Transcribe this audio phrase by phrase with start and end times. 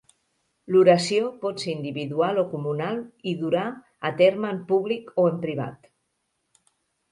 [0.75, 2.99] L'oració pot ser individual o comunal
[3.33, 3.67] i durà
[4.11, 5.89] a terme en públic o en privat.